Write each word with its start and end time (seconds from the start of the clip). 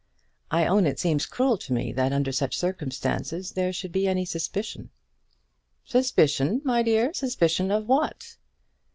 I 0.49 0.65
own 0.65 0.87
it 0.87 0.97
seems 0.97 1.27
cruel 1.27 1.59
to 1.59 1.73
me 1.73 1.91
that 1.91 2.11
under 2.11 2.31
such 2.31 2.57
circumstances 2.57 3.51
there 3.51 3.71
should 3.71 3.91
be 3.91 4.07
any 4.07 4.25
suspicion." 4.25 4.89
"Suspicion, 5.85 6.59
my 6.63 6.81
dear; 6.81 7.13
suspicion 7.13 7.69
of 7.69 7.85
what?" 7.87 8.35